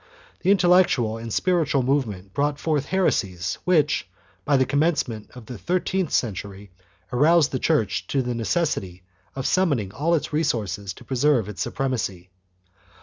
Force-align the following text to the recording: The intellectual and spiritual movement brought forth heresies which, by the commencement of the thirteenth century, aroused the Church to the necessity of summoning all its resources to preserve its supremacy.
The 0.39 0.49
intellectual 0.49 1.19
and 1.19 1.31
spiritual 1.31 1.83
movement 1.83 2.33
brought 2.33 2.57
forth 2.57 2.85
heresies 2.87 3.59
which, 3.65 4.09
by 4.45 4.57
the 4.57 4.65
commencement 4.65 5.29
of 5.35 5.45
the 5.45 5.59
thirteenth 5.59 6.11
century, 6.11 6.71
aroused 7.13 7.51
the 7.51 7.59
Church 7.59 8.07
to 8.07 8.23
the 8.23 8.33
necessity 8.33 9.03
of 9.35 9.45
summoning 9.45 9.91
all 9.93 10.15
its 10.15 10.33
resources 10.33 10.91
to 10.95 11.03
preserve 11.05 11.47
its 11.47 11.61
supremacy. 11.61 12.31